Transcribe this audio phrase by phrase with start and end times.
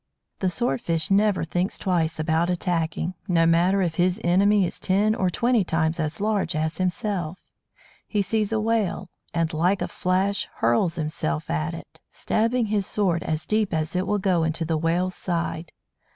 [0.39, 5.13] The Sword fish never thinks twice about attacking, no matter if his enemy is ten
[5.13, 7.37] or twenty times as large as himself.
[8.07, 13.21] He sees a Whale, and, like a flash, hurls himself at it, stabbing his sword
[13.21, 15.71] as deep as it will go into the Whale's side.